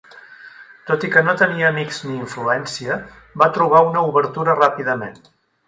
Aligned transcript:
Tot 0.87 1.03
i 1.07 1.09
que 1.15 1.21
no 1.27 1.35
tenia 1.41 1.67
amics 1.73 2.01
ni 2.07 2.15
influència, 2.21 2.97
va 3.43 3.51
trobar 3.61 3.85
una 3.93 4.05
obertura 4.11 4.59
ràpidament. 4.65 5.25